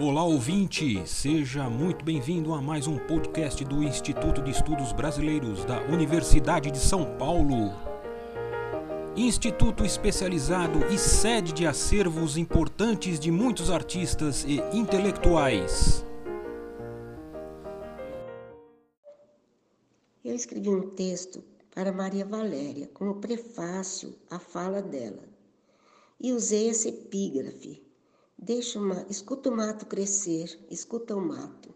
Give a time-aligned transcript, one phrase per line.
[0.00, 5.82] Olá ouvinte, seja muito bem-vindo a mais um podcast do Instituto de Estudos Brasileiros da
[5.82, 7.72] Universidade de São Paulo.
[9.16, 16.04] Instituto especializado e sede de acervos importantes de muitos artistas e intelectuais.
[20.24, 21.40] Eu escrevi um texto
[21.72, 25.22] para Maria Valéria como prefácio à fala dela
[26.20, 27.83] e usei esse epígrafe
[28.46, 31.74] Deixa uma, escuta o mato crescer, escuta o mato.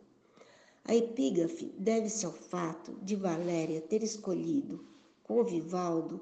[0.85, 4.85] A epígrafe deve-se ao fato de Valéria ter escolhido,
[5.23, 6.21] com Vivaldo,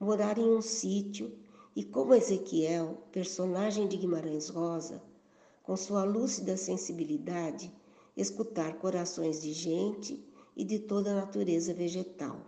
[0.00, 1.32] morar em um sítio
[1.76, 5.00] e, como Ezequiel, personagem de Guimarães Rosa,
[5.62, 7.72] com sua lúcida sensibilidade,
[8.16, 10.20] escutar corações de gente
[10.56, 12.40] e de toda a natureza vegetal.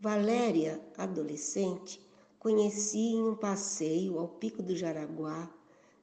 [0.00, 2.04] Valéria, adolescente,
[2.36, 5.48] conheci em um passeio ao Pico do Jaraguá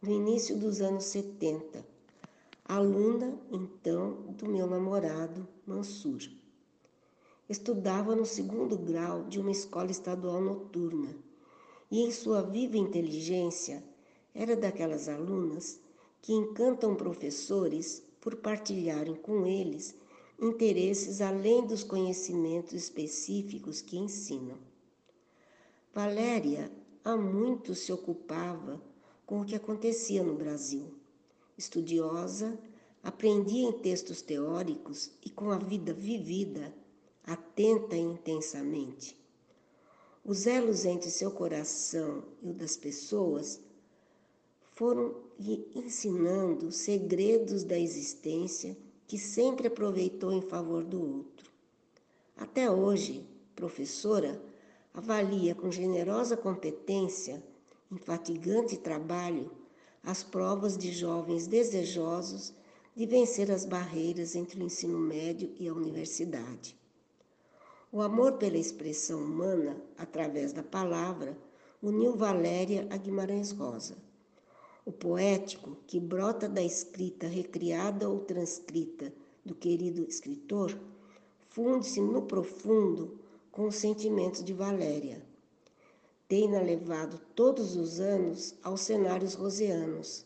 [0.01, 1.83] no início dos anos 70,
[2.63, 6.21] aluna então do meu namorado Mansur.
[7.49, 11.15] Estudava no segundo grau de uma escola estadual noturna
[11.89, 13.83] e, em sua viva inteligência,
[14.35, 15.79] era daquelas alunas
[16.21, 19.95] que encantam professores por partilharem com eles
[20.39, 24.57] interesses além dos conhecimentos específicos que ensinam.
[25.91, 26.71] Valéria
[27.03, 28.79] há muito se ocupava
[29.27, 30.95] com o que acontecia no Brasil.
[31.57, 32.57] Estudiosa,
[33.03, 36.73] aprendia em textos teóricos e com a vida vivida,
[37.25, 39.21] atenta e intensamente.
[40.23, 43.59] Os elos entre seu coração e o das pessoas
[44.71, 51.51] foram lhe ensinando segredos da existência que sempre aproveitou em favor do outro.
[52.35, 54.41] Até hoje, professora,
[54.93, 57.43] avalia com generosa competência
[57.91, 59.49] infatigante trabalho
[60.03, 62.53] as provas de jovens desejosos
[62.95, 66.77] de vencer as barreiras entre o ensino médio e a universidade.
[67.91, 71.37] O amor pela expressão humana, através da palavra,
[71.81, 73.97] uniu Valéria a Guimarães Rosa.
[74.85, 79.13] O poético, que brota da escrita recriada ou transcrita
[79.45, 80.77] do querido escritor,
[81.49, 83.19] funde-se no profundo
[83.51, 85.21] com os sentimentos de Valéria
[86.27, 90.25] tem-na levado todos os anos aos cenários roseanos,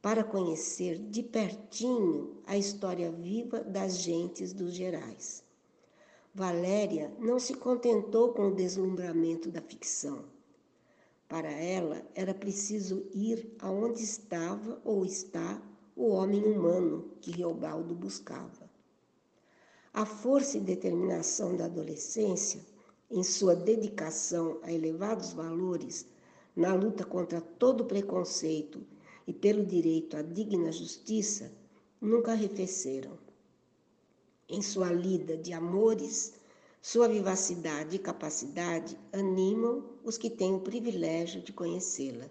[0.00, 5.44] para conhecer de pertinho a história viva das gentes dos Gerais.
[6.34, 10.24] Valéria não se contentou com o deslumbramento da ficção.
[11.28, 15.60] Para ela, era preciso ir aonde estava ou está
[15.94, 18.70] o homem humano que Riobaldo buscava.
[19.92, 22.60] A força e determinação da adolescência
[23.10, 26.06] em sua dedicação a elevados valores
[26.54, 28.80] na luta contra todo preconceito
[29.26, 31.52] e pelo direito à digna justiça,
[32.00, 33.18] nunca arrefeceram.
[34.48, 36.34] Em sua lida de amores,
[36.80, 42.28] sua vivacidade e capacidade animam os que têm o privilégio de conhecê-la.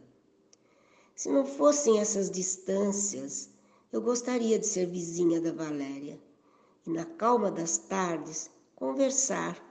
[1.15, 3.49] Se não fossem essas distâncias,
[3.91, 6.19] eu gostaria de ser vizinha da Valéria
[6.85, 9.66] e, na calma das tardes, conversar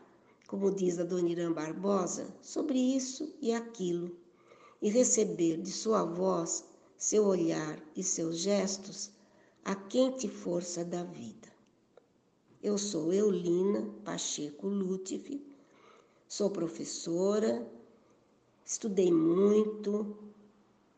[0.47, 4.17] como diz a Dona Irã Barbosa, sobre isso e aquilo,
[4.81, 6.65] e receber de sua voz,
[6.97, 9.11] seu olhar e seus gestos
[9.65, 11.49] a quente força da vida.
[12.63, 15.43] Eu sou Eulina Pacheco Lútif,
[16.29, 17.67] sou professora,
[18.65, 20.17] estudei muito,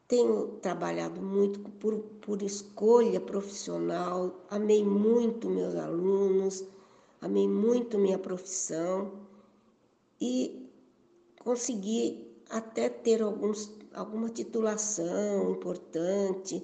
[0.06, 6.64] tenho trabalhado muito por, por escolha profissional, amei muito meus alunos,
[7.22, 9.26] amei muito minha profissão
[10.20, 10.68] e
[11.40, 16.62] consegui até ter alguns, alguma titulação importante,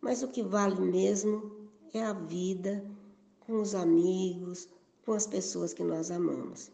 [0.00, 2.84] mas o que vale mesmo é a vida
[3.40, 4.68] com os amigos,
[5.04, 6.70] com as pessoas que nós amamos.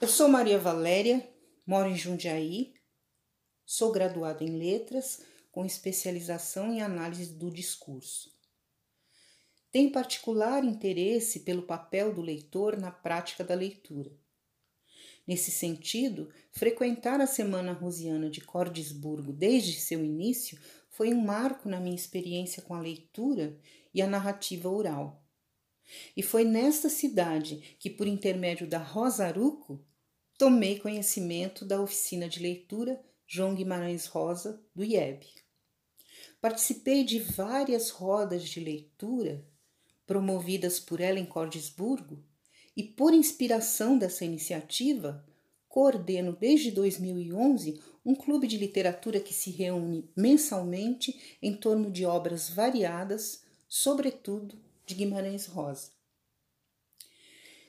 [0.00, 1.26] Eu sou Maria Valéria,
[1.66, 2.74] moro em Jundiaí,
[3.64, 8.32] sou graduada em Letras com especialização em análise do discurso
[9.72, 14.12] tem particular interesse pelo papel do leitor na prática da leitura.
[15.26, 20.60] Nesse sentido, frequentar a Semana Rosiana de Cordesburgo desde seu início
[20.90, 23.58] foi um marco na minha experiência com a leitura
[23.94, 25.24] e a narrativa oral.
[26.14, 29.82] E foi nesta cidade que, por intermédio da Rosa Aruco,
[30.36, 35.24] tomei conhecimento da oficina de leitura João Guimarães Rosa, do IEB.
[36.42, 39.46] Participei de várias rodas de leitura
[40.12, 42.22] promovidas por ela em Cordesburgo,
[42.76, 45.24] e por inspiração dessa iniciativa,
[45.66, 52.50] coordeno desde 2011 um clube de literatura que se reúne mensalmente em torno de obras
[52.50, 54.54] variadas, sobretudo
[54.84, 55.92] de Guimarães Rosa.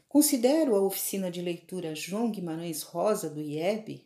[0.10, 4.06] Considero a oficina de leitura João Guimarães Rosa do IEB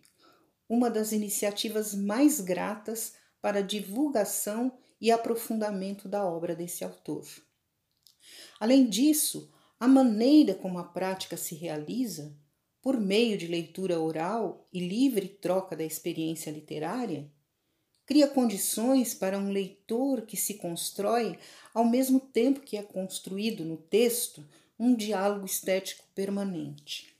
[0.69, 7.25] uma das iniciativas mais gratas para divulgação e aprofundamento da obra desse autor.
[8.59, 12.35] Além disso, a maneira como a prática se realiza,
[12.81, 17.29] por meio de leitura oral e livre troca da experiência literária,
[18.05, 21.37] cria condições para um leitor que se constrói
[21.73, 24.47] ao mesmo tempo que é construído no texto
[24.79, 27.15] um diálogo estético permanente.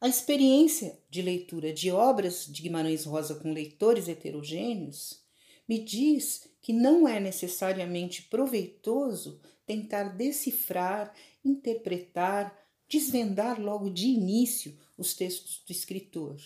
[0.00, 5.24] A experiência de leitura de obras de Guimarães Rosa com leitores heterogêneos
[5.68, 12.54] me diz que não é necessariamente proveitoso tentar decifrar, interpretar,
[12.86, 16.36] desvendar logo de início os textos do escritor.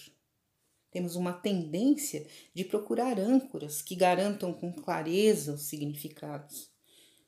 [0.92, 2.24] Temos uma tendência
[2.54, 6.70] de procurar âncoras que garantam com clareza os significados,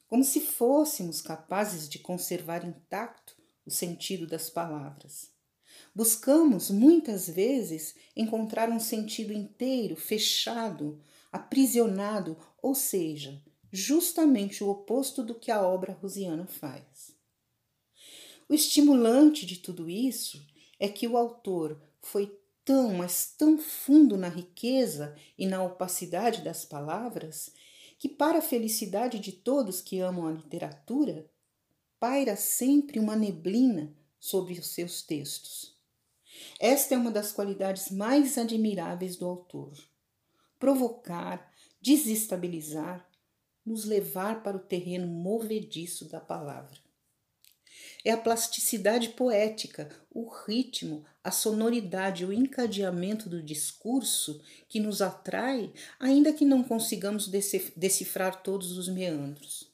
[0.07, 3.37] como se fôssemos capazes de conservar intacto
[3.67, 5.33] o sentido das palavras.
[5.93, 11.01] Buscamos muitas vezes encontrar um sentido inteiro, fechado,
[11.33, 17.15] aprisionado, ou seja, justamente o oposto do que a obra rosiana faz.
[18.49, 20.43] O estimulante de tudo isso
[20.81, 22.35] é que o autor foi
[22.65, 27.53] tão, mas tão fundo na riqueza e na opacidade das palavras
[27.99, 31.31] que, para a felicidade de todos que amam a literatura,
[32.01, 35.77] paira sempre uma neblina sobre os seus textos.
[36.59, 39.77] Esta é uma das qualidades mais admiráveis do autor.
[40.59, 41.53] Provocar,
[41.85, 43.07] desestabilizar,
[43.65, 46.79] nos levar para o terreno movediço da palavra.
[48.03, 55.75] É a plasticidade poética, o ritmo, a sonoridade, o encadeamento do discurso que nos atrai,
[56.01, 59.71] ainda que não consigamos decifrar todos os meandros.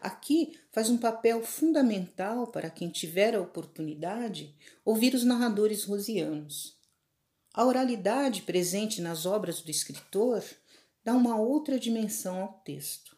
[0.00, 6.76] Aqui faz um papel fundamental para quem tiver a oportunidade ouvir os narradores rosianos.
[7.54, 10.42] A oralidade presente nas obras do escritor
[11.08, 13.16] dá uma outra dimensão ao texto.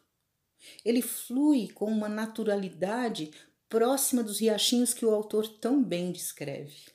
[0.85, 3.31] Ele flui com uma naturalidade
[3.67, 6.85] próxima dos riachinhos que o autor tão bem descreve.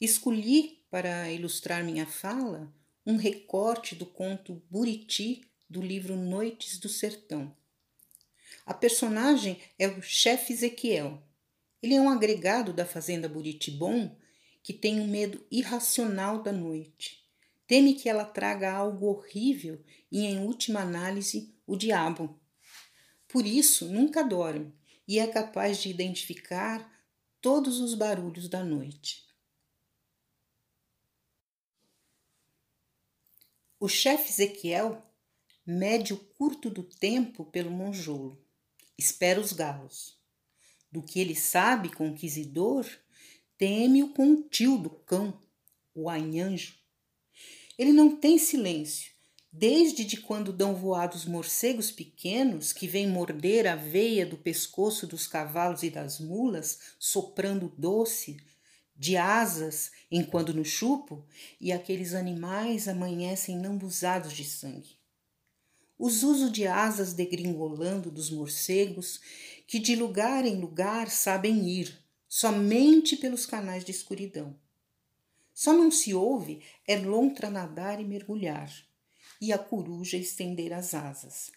[0.00, 2.74] Escolhi para ilustrar minha fala
[3.06, 7.56] um recorte do conto Buriti do livro Noites do Sertão.
[8.66, 11.22] A personagem é o chefe Ezequiel.
[11.80, 14.16] Ele é um agregado da fazenda Buritibom
[14.64, 17.23] que tem um medo irracional da noite.
[17.66, 22.38] Teme que ela traga algo horrível e, em última análise, o diabo.
[23.26, 24.74] Por isso, nunca dorme
[25.08, 26.90] e é capaz de identificar
[27.40, 29.24] todos os barulhos da noite.
[33.78, 35.02] O chefe Ezequiel
[35.66, 38.42] mede o curto do tempo pelo monjolo,
[38.96, 40.18] espera os galos.
[40.90, 42.86] Do que ele sabe, conquisidor,
[43.58, 45.38] teme-o com o tio do cão,
[45.94, 46.83] o anhanjo.
[47.78, 49.12] Ele não tem silêncio,
[49.52, 55.26] desde de quando dão voados morcegos pequenos que vêm morder a veia do pescoço dos
[55.26, 58.36] cavalos e das mulas, soprando doce,
[58.96, 61.26] de asas enquanto no chupo,
[61.60, 65.04] e aqueles animais amanhecem lambuzados de sangue
[65.98, 69.20] os usos de asas degringolando dos morcegos,
[69.66, 74.58] que de lugar em lugar sabem ir, somente pelos canais de escuridão.
[75.54, 78.70] Só não se ouve é lontra nadar e mergulhar,
[79.40, 81.52] e a coruja estender as asas.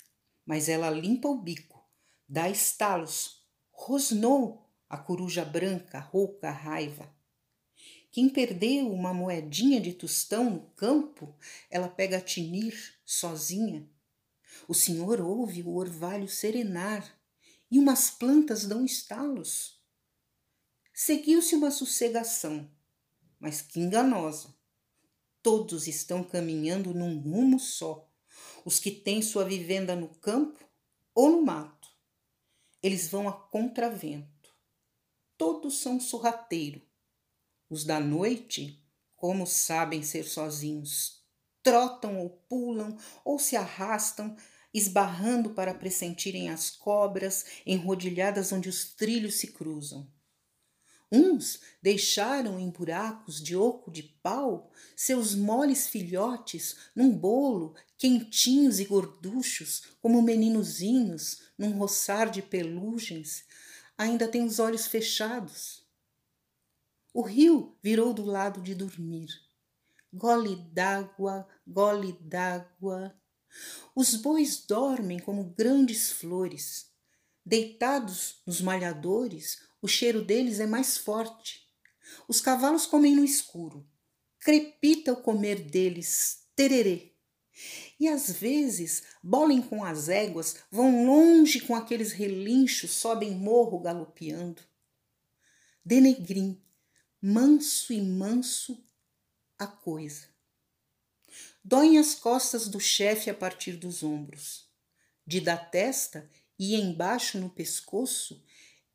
[0.45, 1.83] Mas ela limpa o bico,
[2.29, 7.11] dá estalos, rosnou a coruja branca, rouca raiva.
[8.11, 11.35] Quem perdeu uma moedinha de tostão no campo,
[11.69, 12.73] ela pega a tinir
[13.03, 13.89] sozinha
[14.67, 17.19] o senhor ouve o orvalho serenar
[17.69, 19.81] e umas plantas dão estalos.
[20.93, 22.69] Seguiu-se uma sossegação,
[23.39, 24.55] mas que enganosa.
[25.41, 28.09] Todos estão caminhando num rumo só,
[28.65, 30.59] os que têm sua vivenda no campo
[31.13, 31.89] ou no mato.
[32.81, 34.55] Eles vão a contravento.
[35.37, 36.81] Todos são sorrateiro.
[37.69, 38.83] Os da noite,
[39.15, 41.23] como sabem ser sozinhos,
[41.63, 44.35] trotam ou pulam ou se arrastam,
[44.73, 50.11] esbarrando para pressentirem as cobras enrodilhadas onde os trilhos se cruzam.
[51.11, 58.85] Uns deixaram em buracos de oco de pau seus moles filhotes num bolo, quentinhos e
[58.85, 63.45] gorduchos, como meninozinhos num roçar de pelugens.
[63.97, 65.87] Ainda têm os olhos fechados.
[67.13, 69.27] O rio virou do lado de dormir.
[70.13, 73.15] Gole d'água, gole d'água.
[73.95, 76.91] Os bois dormem como grandes flores.
[77.45, 81.67] Deitados nos malhadores, o cheiro deles é mais forte.
[82.27, 83.87] Os cavalos comem no escuro.
[84.39, 87.13] Crepita o comer deles, tererê.
[87.99, 94.61] E às vezes bolem com as éguas, vão longe com aqueles relinchos, sobem morro galopeando.
[95.83, 96.61] Denegrim,
[97.21, 98.85] manso e manso
[99.57, 100.27] a coisa.
[101.63, 104.69] Doem as costas do chefe a partir dos ombros.
[105.25, 108.43] De da testa e embaixo no pescoço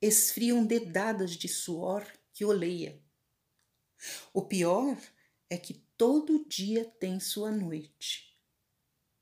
[0.03, 2.05] esfriam dedadas de suor
[2.35, 3.01] que oleia.
[4.35, 4.99] O pior
[5.49, 8.33] é que todo dia tem sua noite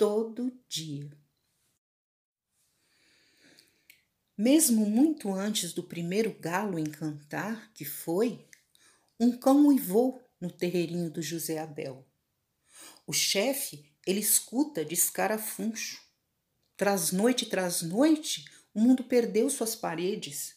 [0.01, 1.15] todo dia.
[4.35, 8.49] Mesmo muito antes do primeiro galo encantar, que foi,
[9.21, 12.09] um cão uivou no terreirinho do José Abel.
[13.07, 16.01] O chefe, ele escuta de escarafuncho.
[16.79, 20.57] Tras noite tras noite, o mundo perdeu suas paredes.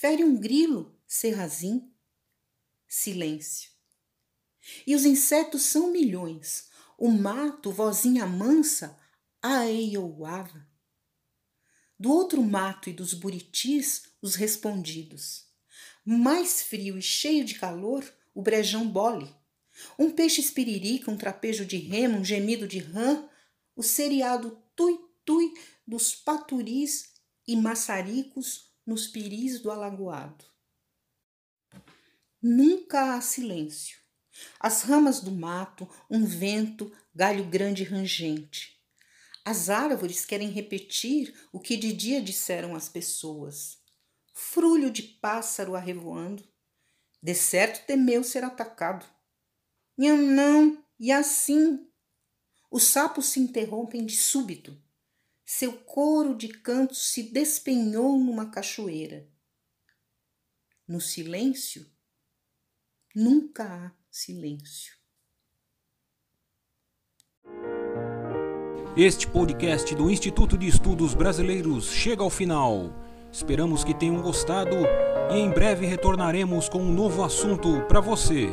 [0.00, 1.88] Fere um grilo, serrazim.
[2.88, 3.70] Silêncio.
[4.84, 8.98] E os insetos são milhões, o mato, vozinha mansa,
[9.40, 10.66] aeiouava.
[11.98, 15.46] Do outro mato e dos buritis, os respondidos.
[16.04, 19.32] Mais frio e cheio de calor, o brejão bole.
[19.96, 23.28] Um peixe espiririca, um trapejo de remo, um gemido de rã,
[23.76, 25.54] o seriado tui-tui
[25.86, 27.12] dos paturis
[27.46, 30.44] e maçaricos nos piris do alagoado.
[32.42, 33.98] Nunca há silêncio.
[34.60, 38.78] As ramas do mato, um vento, galho grande rangente.
[39.44, 43.78] As árvores querem repetir o que de dia disseram as pessoas.
[44.32, 46.46] Frulho de pássaro arrevoando.
[47.22, 49.06] De certo temeu ser atacado.
[49.96, 51.86] Nham não, e assim.
[52.70, 54.82] Os sapos se interrompem de súbito.
[55.44, 59.28] Seu coro de cantos se despenhou numa cachoeira.
[60.88, 61.86] No silêncio,
[63.14, 64.94] nunca há silêncio.
[68.96, 72.94] Este podcast do Instituto de Estudos Brasileiros chega ao final.
[73.30, 74.76] Esperamos que tenham gostado
[75.30, 78.48] e em breve retornaremos com um novo assunto para você.